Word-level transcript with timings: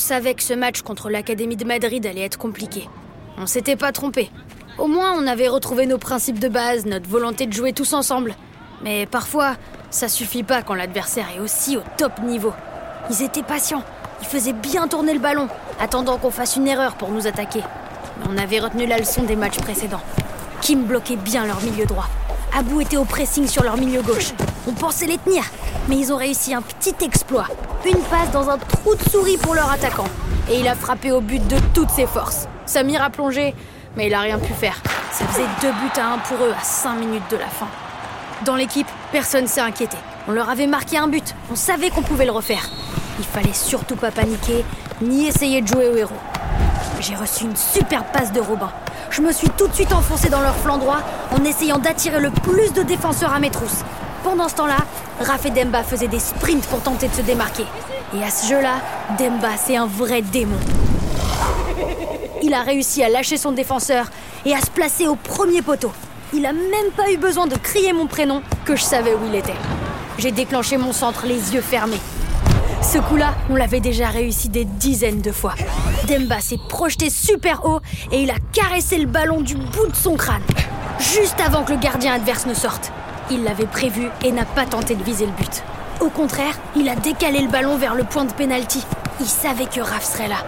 savait 0.00 0.34
que 0.34 0.42
ce 0.42 0.54
match 0.54 0.82
contre 0.82 1.10
l'Académie 1.10 1.56
de 1.56 1.64
Madrid 1.64 2.04
allait 2.06 2.24
être 2.24 2.38
compliqué. 2.38 2.88
On 3.38 3.46
s'était 3.46 3.76
pas 3.76 3.92
trompé. 3.92 4.30
Au 4.78 4.86
moins, 4.86 5.12
on 5.16 5.26
avait 5.26 5.48
retrouvé 5.48 5.86
nos 5.86 5.98
principes 5.98 6.38
de 6.38 6.48
base, 6.48 6.86
notre 6.86 7.08
volonté 7.08 7.46
de 7.46 7.52
jouer 7.52 7.72
tous 7.72 7.92
ensemble. 7.92 8.34
Mais 8.82 9.06
parfois, 9.06 9.56
ça 9.90 10.08
suffit 10.08 10.42
pas 10.42 10.62
quand 10.62 10.74
l'adversaire 10.74 11.26
est 11.36 11.40
aussi 11.40 11.76
au 11.76 11.82
top 11.96 12.18
niveau. 12.22 12.52
Ils 13.10 13.22
étaient 13.22 13.42
patients. 13.42 13.82
Ils 14.22 14.26
faisaient 14.26 14.52
bien 14.52 14.88
tourner 14.88 15.12
le 15.12 15.20
ballon, 15.20 15.48
attendant 15.78 16.18
qu'on 16.18 16.30
fasse 16.30 16.56
une 16.56 16.68
erreur 16.68 16.94
pour 16.94 17.10
nous 17.10 17.26
attaquer. 17.26 17.62
Mais 18.18 18.26
on 18.28 18.38
avait 18.38 18.60
retenu 18.60 18.86
la 18.86 18.98
leçon 18.98 19.22
des 19.22 19.36
matchs 19.36 19.58
précédents. 19.58 20.02
Kim 20.60 20.84
bloquait 20.84 21.16
bien 21.16 21.46
leur 21.46 21.62
milieu 21.62 21.86
droit. 21.86 22.08
Abou 22.56 22.80
était 22.80 22.96
au 22.96 23.04
pressing 23.04 23.46
sur 23.46 23.62
leur 23.62 23.76
milieu 23.76 24.02
gauche. 24.02 24.32
On 24.66 24.72
pensait 24.72 25.06
les 25.06 25.18
tenir, 25.18 25.44
mais 25.88 25.96
ils 25.96 26.12
ont 26.12 26.16
réussi 26.16 26.52
un 26.54 26.62
petit 26.62 26.94
exploit. 27.04 27.46
Une 27.86 28.00
passe 28.02 28.30
dans 28.32 28.50
un 28.50 28.58
trou 28.58 28.94
de 28.94 29.08
souris 29.08 29.36
pour 29.36 29.54
leur 29.54 29.70
attaquant. 29.70 30.08
Et 30.50 30.58
il 30.60 30.68
a 30.68 30.74
frappé 30.74 31.12
au 31.12 31.20
but 31.20 31.46
de 31.46 31.56
toutes 31.72 31.90
ses 31.90 32.06
forces. 32.06 32.48
Samir 32.66 33.02
a 33.02 33.10
plongé, 33.10 33.54
mais 33.96 34.08
il 34.08 34.14
a 34.14 34.20
rien 34.20 34.38
pu 34.38 34.52
faire. 34.52 34.82
Ça 35.12 35.24
faisait 35.26 35.46
deux 35.62 35.72
buts 35.72 36.00
à 36.00 36.14
un 36.14 36.18
pour 36.18 36.38
eux 36.44 36.52
à 36.58 36.62
cinq 36.62 36.94
minutes 36.96 37.30
de 37.30 37.36
la 37.36 37.46
fin. 37.46 37.68
Dans 38.44 38.56
l'équipe, 38.56 38.88
personne 39.12 39.46
s'est 39.46 39.60
inquiété. 39.60 39.96
On 40.28 40.32
leur 40.32 40.50
avait 40.50 40.66
marqué 40.66 40.98
un 40.98 41.08
but. 41.08 41.34
On 41.52 41.56
savait 41.56 41.90
qu'on 41.90 42.02
pouvait 42.02 42.26
le 42.26 42.32
refaire. 42.32 42.68
Il 43.18 43.24
fallait 43.24 43.52
surtout 43.52 43.96
pas 43.96 44.10
paniquer, 44.10 44.64
ni 45.02 45.26
essayer 45.26 45.62
de 45.62 45.68
jouer 45.68 45.88
au 45.88 45.96
héros. 45.96 46.14
J'ai 47.00 47.14
reçu 47.14 47.44
une 47.44 47.56
superbe 47.56 48.06
passe 48.12 48.32
de 48.32 48.40
Robin. 48.40 48.70
Je 49.10 49.22
me 49.22 49.32
suis 49.32 49.50
tout 49.50 49.66
de 49.66 49.74
suite 49.74 49.92
enfoncé 49.92 50.28
dans 50.28 50.40
leur 50.40 50.54
flanc 50.54 50.78
droit 50.78 51.00
en 51.32 51.44
essayant 51.44 51.78
d'attirer 51.78 52.20
le 52.20 52.30
plus 52.30 52.72
de 52.72 52.82
défenseurs 52.82 53.32
à 53.32 53.40
mes 53.40 53.50
trousses. 53.50 53.84
Pendant 54.22 54.48
ce 54.48 54.54
temps-là, 54.54 54.76
Raph 55.20 55.46
et 55.46 55.50
Demba 55.50 55.82
faisaient 55.82 56.06
des 56.06 56.20
sprints 56.20 56.64
pour 56.66 56.80
tenter 56.80 57.08
de 57.08 57.14
se 57.14 57.22
démarquer. 57.22 57.64
Et 58.16 58.22
à 58.22 58.30
ce 58.30 58.46
jeu-là, 58.48 58.76
Demba, 59.18 59.56
c'est 59.56 59.76
un 59.76 59.86
vrai 59.86 60.22
démon. 60.22 60.58
Il 62.42 62.54
a 62.54 62.62
réussi 62.62 63.02
à 63.02 63.08
lâcher 63.08 63.36
son 63.36 63.50
défenseur 63.50 64.06
et 64.46 64.54
à 64.54 64.60
se 64.60 64.70
placer 64.70 65.08
au 65.08 65.16
premier 65.16 65.60
poteau. 65.60 65.92
Il 66.32 66.46
a 66.46 66.52
même 66.52 66.92
pas 66.96 67.10
eu 67.10 67.16
besoin 67.16 67.48
de 67.48 67.56
crier 67.56 67.92
mon 67.92 68.06
prénom 68.06 68.42
que 68.64 68.76
je 68.76 68.82
savais 68.82 69.14
où 69.14 69.26
il 69.26 69.34
était. 69.34 69.56
J'ai 70.18 70.30
déclenché 70.30 70.76
mon 70.76 70.92
centre 70.92 71.26
les 71.26 71.52
yeux 71.52 71.62
fermés. 71.62 72.00
Ce 72.82 72.98
coup-là, 72.98 73.34
on 73.50 73.56
l'avait 73.56 73.80
déjà 73.80 74.08
réussi 74.08 74.48
des 74.48 74.64
dizaines 74.64 75.20
de 75.20 75.32
fois. 75.32 75.54
Demba 76.08 76.40
s'est 76.40 76.58
projeté 76.68 77.10
super 77.10 77.64
haut 77.64 77.80
et 78.10 78.22
il 78.22 78.30
a 78.30 78.36
caressé 78.52 78.98
le 78.98 79.06
ballon 79.06 79.42
du 79.42 79.54
bout 79.54 79.86
de 79.86 79.94
son 79.94 80.16
crâne, 80.16 80.42
juste 80.98 81.40
avant 81.40 81.62
que 81.62 81.72
le 81.72 81.78
gardien 81.78 82.14
adverse 82.14 82.46
ne 82.46 82.54
sorte. 82.54 82.90
Il 83.30 83.44
l'avait 83.44 83.66
prévu 83.66 84.08
et 84.24 84.32
n'a 84.32 84.44
pas 84.44 84.64
tenté 84.64 84.94
de 84.96 85.04
viser 85.04 85.26
le 85.26 85.32
but. 85.32 85.62
Au 86.00 86.08
contraire, 86.08 86.58
il 86.74 86.88
a 86.88 86.96
décalé 86.96 87.40
le 87.42 87.48
ballon 87.48 87.76
vers 87.76 87.94
le 87.94 88.04
point 88.04 88.24
de 88.24 88.32
pénalty. 88.32 88.82
Il 89.20 89.26
savait 89.26 89.66
que 89.66 89.80
Raph 89.80 90.04
serait 90.04 90.28
là. 90.28 90.38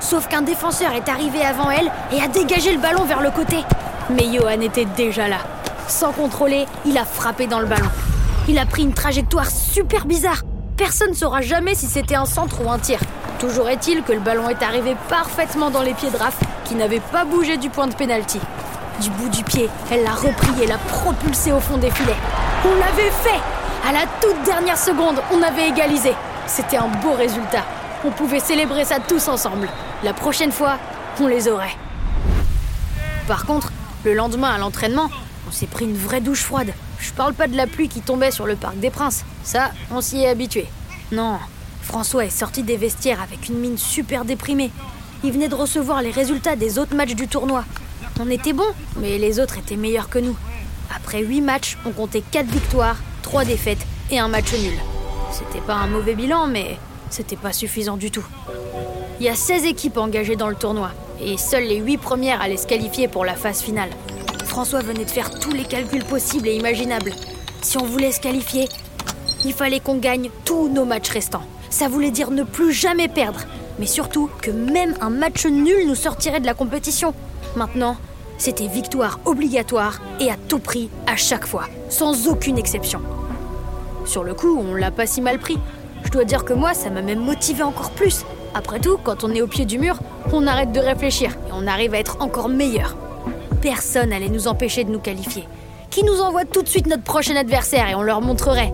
Sauf 0.00 0.26
qu'un 0.26 0.42
défenseur 0.42 0.92
est 0.92 1.08
arrivé 1.08 1.44
avant 1.44 1.70
elle 1.70 1.90
et 2.12 2.20
a 2.20 2.28
dégagé 2.28 2.72
le 2.72 2.80
ballon 2.80 3.04
vers 3.04 3.20
le 3.20 3.30
côté. 3.30 3.58
Mais 4.10 4.32
Johan 4.32 4.60
était 4.60 4.86
déjà 4.96 5.28
là. 5.28 5.38
Sans 5.86 6.12
contrôler, 6.12 6.66
il 6.86 6.96
a 6.96 7.04
frappé 7.04 7.46
dans 7.46 7.60
le 7.60 7.66
ballon. 7.66 7.90
Il 8.48 8.58
a 8.58 8.66
pris 8.66 8.82
une 8.82 8.94
trajectoire 8.94 9.50
super 9.50 10.06
bizarre. 10.06 10.42
Personne 10.82 11.10
ne 11.10 11.14
saura 11.14 11.42
jamais 11.42 11.76
si 11.76 11.86
c'était 11.86 12.16
un 12.16 12.24
centre 12.24 12.60
ou 12.60 12.68
un 12.68 12.76
tir. 12.76 12.98
Toujours 13.38 13.68
est-il 13.68 14.02
que 14.02 14.12
le 14.12 14.18
ballon 14.18 14.48
est 14.48 14.64
arrivé 14.64 14.96
parfaitement 15.08 15.70
dans 15.70 15.80
les 15.80 15.94
pieds 15.94 16.10
de 16.10 16.16
Raph, 16.16 16.40
qui 16.64 16.74
n'avait 16.74 16.98
pas 16.98 17.24
bougé 17.24 17.56
du 17.56 17.70
point 17.70 17.86
de 17.86 17.94
pénalty. 17.94 18.40
Du 19.00 19.08
bout 19.10 19.28
du 19.28 19.44
pied, 19.44 19.70
elle 19.92 20.02
l'a 20.02 20.10
repris 20.10 20.60
et 20.60 20.66
l'a 20.66 20.78
propulsé 20.78 21.52
au 21.52 21.60
fond 21.60 21.76
des 21.76 21.92
filets. 21.92 22.16
On 22.64 22.74
l'avait 22.80 23.12
fait 23.12 23.40
À 23.88 23.92
la 23.92 24.06
toute 24.20 24.42
dernière 24.44 24.76
seconde, 24.76 25.22
on 25.32 25.40
avait 25.40 25.68
égalisé. 25.68 26.14
C'était 26.48 26.78
un 26.78 26.88
beau 26.88 27.12
résultat. 27.12 27.64
On 28.04 28.10
pouvait 28.10 28.40
célébrer 28.40 28.84
ça 28.84 28.96
tous 28.98 29.28
ensemble. 29.28 29.68
La 30.02 30.14
prochaine 30.14 30.50
fois, 30.50 30.78
on 31.20 31.28
les 31.28 31.46
aurait. 31.46 31.76
Par 33.28 33.46
contre, 33.46 33.70
le 34.04 34.14
lendemain 34.14 34.50
à 34.52 34.58
l'entraînement, 34.58 35.10
on 35.46 35.52
s'est 35.52 35.66
pris 35.66 35.84
une 35.84 35.96
vraie 35.96 36.20
douche 36.20 36.42
froide. 36.42 36.72
Je 37.02 37.12
parle 37.12 37.34
pas 37.34 37.48
de 37.48 37.56
la 37.56 37.66
pluie 37.66 37.88
qui 37.88 38.00
tombait 38.00 38.30
sur 38.30 38.46
le 38.46 38.54
parc 38.54 38.78
des 38.78 38.90
Princes. 38.90 39.24
Ça, 39.42 39.72
on 39.90 40.00
s'y 40.00 40.22
est 40.22 40.28
habitué. 40.28 40.66
Non, 41.10 41.38
François 41.82 42.24
est 42.24 42.30
sorti 42.30 42.62
des 42.62 42.76
vestiaires 42.76 43.20
avec 43.20 43.48
une 43.48 43.58
mine 43.58 43.76
super 43.76 44.24
déprimée. 44.24 44.70
Il 45.24 45.32
venait 45.32 45.48
de 45.48 45.54
recevoir 45.56 46.00
les 46.00 46.12
résultats 46.12 46.54
des 46.54 46.78
autres 46.78 46.94
matchs 46.94 47.16
du 47.16 47.26
tournoi. 47.26 47.64
On 48.20 48.30
était 48.30 48.52
bons, 48.52 48.72
mais 48.96 49.18
les 49.18 49.40
autres 49.40 49.58
étaient 49.58 49.76
meilleurs 49.76 50.08
que 50.08 50.20
nous. 50.20 50.36
Après 50.94 51.22
8 51.22 51.40
matchs, 51.40 51.76
on 51.84 51.90
comptait 51.90 52.22
4 52.30 52.46
victoires, 52.46 52.96
3 53.22 53.44
défaites 53.44 53.84
et 54.10 54.20
un 54.20 54.28
match 54.28 54.52
nul. 54.52 54.78
C'était 55.32 55.64
pas 55.66 55.74
un 55.74 55.88
mauvais 55.88 56.14
bilan, 56.14 56.46
mais 56.46 56.78
c'était 57.10 57.36
pas 57.36 57.52
suffisant 57.52 57.96
du 57.96 58.12
tout. 58.12 58.24
Il 59.18 59.26
y 59.26 59.28
a 59.28 59.34
16 59.34 59.64
équipes 59.64 59.96
engagées 59.96 60.36
dans 60.36 60.48
le 60.48 60.54
tournoi, 60.54 60.92
et 61.20 61.36
seules 61.36 61.64
les 61.64 61.78
8 61.78 61.98
premières 61.98 62.40
allaient 62.40 62.56
se 62.56 62.66
qualifier 62.66 63.08
pour 63.08 63.24
la 63.24 63.34
phase 63.34 63.60
finale. 63.60 63.90
François 64.52 64.80
venait 64.80 65.06
de 65.06 65.10
faire 65.10 65.30
tous 65.30 65.52
les 65.52 65.64
calculs 65.64 66.04
possibles 66.04 66.46
et 66.46 66.56
imaginables. 66.56 67.14
Si 67.62 67.78
on 67.78 67.86
voulait 67.86 68.12
se 68.12 68.20
qualifier, 68.20 68.68
il 69.46 69.54
fallait 69.54 69.80
qu'on 69.80 69.96
gagne 69.96 70.28
tous 70.44 70.68
nos 70.68 70.84
matchs 70.84 71.08
restants. 71.08 71.46
Ça 71.70 71.88
voulait 71.88 72.10
dire 72.10 72.30
ne 72.30 72.42
plus 72.42 72.70
jamais 72.70 73.08
perdre, 73.08 73.40
mais 73.78 73.86
surtout 73.86 74.28
que 74.42 74.50
même 74.50 74.94
un 75.00 75.08
match 75.08 75.46
nul 75.46 75.86
nous 75.86 75.94
sortirait 75.94 76.40
de 76.40 76.44
la 76.44 76.52
compétition. 76.52 77.14
Maintenant, 77.56 77.96
c'était 78.36 78.66
victoire 78.66 79.20
obligatoire 79.24 80.02
et 80.20 80.30
à 80.30 80.36
tout 80.48 80.58
prix 80.58 80.90
à 81.06 81.16
chaque 81.16 81.46
fois, 81.46 81.64
sans 81.88 82.28
aucune 82.28 82.58
exception. 82.58 83.00
Sur 84.04 84.22
le 84.22 84.34
coup, 84.34 84.58
on 84.60 84.74
l'a 84.74 84.90
pas 84.90 85.06
si 85.06 85.22
mal 85.22 85.38
pris. 85.38 85.58
Je 86.04 86.10
dois 86.10 86.24
dire 86.24 86.44
que 86.44 86.52
moi, 86.52 86.74
ça 86.74 86.90
m'a 86.90 87.00
même 87.00 87.24
motivé 87.24 87.62
encore 87.62 87.92
plus. 87.92 88.26
Après 88.52 88.80
tout, 88.80 88.98
quand 89.02 89.24
on 89.24 89.30
est 89.30 89.40
au 89.40 89.46
pied 89.46 89.64
du 89.64 89.78
mur, 89.78 89.96
on 90.30 90.46
arrête 90.46 90.72
de 90.72 90.80
réfléchir 90.80 91.30
et 91.48 91.52
on 91.54 91.66
arrive 91.66 91.94
à 91.94 91.98
être 92.00 92.18
encore 92.20 92.50
meilleur. 92.50 92.98
Personne 93.62 94.08
n'allait 94.08 94.28
nous 94.28 94.48
empêcher 94.48 94.82
de 94.82 94.90
nous 94.90 94.98
qualifier. 94.98 95.44
Qui 95.88 96.02
nous 96.02 96.20
envoie 96.20 96.44
tout 96.44 96.62
de 96.62 96.68
suite 96.68 96.88
notre 96.88 97.04
prochain 97.04 97.36
adversaire 97.36 97.88
et 97.88 97.94
on 97.94 98.02
leur 98.02 98.20
montrerait. 98.20 98.72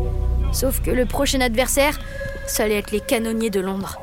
Sauf 0.50 0.80
que 0.80 0.90
le 0.90 1.04
prochain 1.04 1.42
adversaire, 1.42 1.98
ça 2.46 2.62
allait 2.62 2.78
être 2.78 2.90
les 2.90 3.00
canonniers 3.00 3.50
de 3.50 3.60
Londres. 3.60 4.00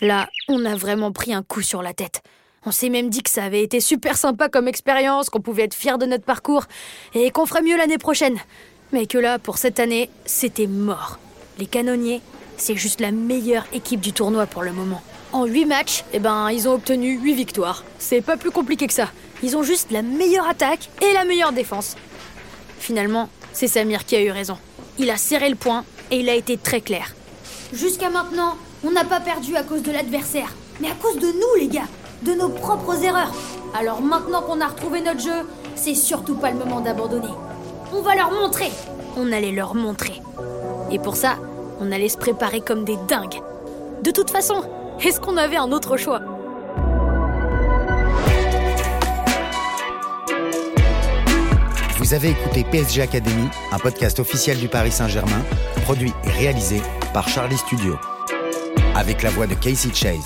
Là, 0.00 0.28
on 0.48 0.64
a 0.64 0.74
vraiment 0.74 1.12
pris 1.12 1.32
un 1.32 1.44
coup 1.44 1.62
sur 1.62 1.80
la 1.80 1.94
tête. 1.94 2.22
On 2.66 2.72
s'est 2.72 2.88
même 2.88 3.08
dit 3.08 3.22
que 3.22 3.30
ça 3.30 3.44
avait 3.44 3.62
été 3.62 3.78
super 3.78 4.16
sympa 4.16 4.48
comme 4.48 4.66
expérience, 4.66 5.30
qu'on 5.30 5.40
pouvait 5.40 5.64
être 5.64 5.74
fiers 5.74 5.96
de 5.96 6.06
notre 6.06 6.24
parcours 6.24 6.64
et 7.14 7.30
qu'on 7.30 7.46
ferait 7.46 7.62
mieux 7.62 7.76
l'année 7.76 7.98
prochaine. 7.98 8.36
Mais 8.92 9.06
que 9.06 9.16
là, 9.16 9.38
pour 9.38 9.58
cette 9.58 9.78
année, 9.78 10.10
c'était 10.24 10.66
mort. 10.66 11.20
Les 11.60 11.66
canonniers, 11.66 12.20
c'est 12.56 12.74
juste 12.74 13.00
la 13.00 13.12
meilleure 13.12 13.66
équipe 13.72 14.00
du 14.00 14.12
tournoi 14.12 14.46
pour 14.46 14.64
le 14.64 14.72
moment. 14.72 15.02
En 15.32 15.44
8 15.44 15.66
matchs, 15.66 16.04
eh 16.12 16.18
ben, 16.18 16.50
ils 16.50 16.68
ont 16.68 16.72
obtenu 16.72 17.16
8 17.20 17.34
victoires. 17.34 17.84
C'est 18.00 18.22
pas 18.22 18.36
plus 18.36 18.50
compliqué 18.50 18.88
que 18.88 18.92
ça. 18.92 19.08
Ils 19.42 19.56
ont 19.56 19.62
juste 19.62 19.90
la 19.90 20.02
meilleure 20.02 20.48
attaque 20.48 20.90
et 21.02 21.12
la 21.12 21.24
meilleure 21.24 21.52
défense. 21.52 21.96
Finalement, 22.78 23.28
c'est 23.52 23.68
Samir 23.68 24.04
qui 24.04 24.16
a 24.16 24.22
eu 24.22 24.30
raison. 24.30 24.58
Il 24.98 25.10
a 25.10 25.16
serré 25.16 25.48
le 25.48 25.54
point 25.56 25.84
et 26.10 26.20
il 26.20 26.28
a 26.28 26.34
été 26.34 26.56
très 26.56 26.80
clair. 26.80 27.14
Jusqu'à 27.72 28.10
maintenant, 28.10 28.56
on 28.84 28.90
n'a 28.90 29.04
pas 29.04 29.20
perdu 29.20 29.56
à 29.56 29.62
cause 29.62 29.82
de 29.82 29.92
l'adversaire, 29.92 30.54
mais 30.80 30.88
à 30.88 30.94
cause 30.94 31.18
de 31.18 31.26
nous, 31.26 31.60
les 31.60 31.68
gars, 31.68 31.88
de 32.22 32.34
nos 32.34 32.48
propres 32.48 33.02
erreurs. 33.04 33.34
Alors 33.78 34.00
maintenant 34.00 34.42
qu'on 34.42 34.60
a 34.60 34.66
retrouvé 34.66 35.00
notre 35.00 35.20
jeu, 35.20 35.46
c'est 35.76 35.94
surtout 35.94 36.34
pas 36.34 36.50
le 36.50 36.58
moment 36.58 36.80
d'abandonner. 36.80 37.28
On 37.92 38.02
va 38.02 38.14
leur 38.14 38.30
montrer. 38.32 38.70
On 39.16 39.32
allait 39.32 39.52
leur 39.52 39.74
montrer. 39.74 40.20
Et 40.90 40.98
pour 40.98 41.16
ça, 41.16 41.36
on 41.80 41.92
allait 41.92 42.08
se 42.08 42.18
préparer 42.18 42.60
comme 42.60 42.84
des 42.84 42.96
dingues. 43.08 43.40
De 44.02 44.10
toute 44.10 44.30
façon, 44.30 44.62
est-ce 45.00 45.20
qu'on 45.20 45.36
avait 45.36 45.56
un 45.56 45.70
autre 45.70 45.96
choix? 45.96 46.20
Vous 52.08 52.14
avez 52.14 52.30
écouté 52.30 52.64
PSG 52.64 53.02
Academy, 53.02 53.50
un 53.70 53.78
podcast 53.78 54.18
officiel 54.18 54.58
du 54.58 54.66
Paris 54.66 54.92
Saint-Germain, 54.92 55.44
produit 55.82 56.14
et 56.24 56.30
réalisé 56.30 56.80
par 57.12 57.28
Charlie 57.28 57.58
Studio. 57.58 57.98
Avec 58.94 59.22
la 59.22 59.28
voix 59.28 59.46
de 59.46 59.52
Casey 59.52 59.90
Chase. 59.92 60.24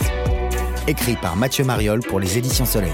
Écrit 0.86 1.16
par 1.16 1.34
Mathieu 1.34 1.64
Mariol 1.64 1.98
pour 1.98 2.20
les 2.20 2.38
éditions 2.38 2.66
Soleil. 2.66 2.92